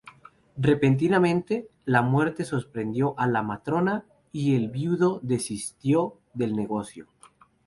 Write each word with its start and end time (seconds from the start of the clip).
Repentinamente, 0.57 1.69
la 1.85 2.01
muerte 2.01 2.43
sorprendió 2.43 3.13
a 3.19 3.27
la 3.27 3.43
matrona 3.43 4.03
y 4.31 4.55
el 4.55 4.69
viudo 4.71 5.19
desistió 5.21 6.17
del 6.33 6.55
negocio. 6.55 7.07